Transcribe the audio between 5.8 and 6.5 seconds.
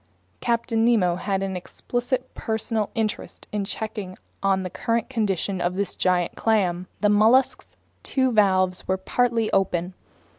giant